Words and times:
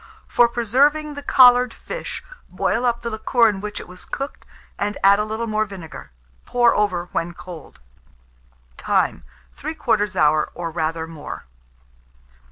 For 0.27 0.47
preserving 0.49 1.13
the 1.13 1.21
collared 1.21 1.75
fish, 1.75 2.23
boil 2.49 2.85
up 2.87 3.03
the 3.03 3.11
liquor 3.11 3.47
in 3.47 3.61
which 3.61 3.79
it 3.79 3.87
was 3.87 4.03
cooked, 4.03 4.47
and 4.79 4.97
add 5.03 5.19
a 5.19 5.23
little 5.23 5.45
more 5.45 5.63
vinegar. 5.65 6.09
Pour 6.43 6.73
over 6.73 7.09
when 7.11 7.35
cold. 7.35 7.79
Time. 8.77 9.23
3/4 9.55 10.15
hour, 10.15 10.49
or 10.55 10.71
rather 10.71 11.05
more. 11.05 11.45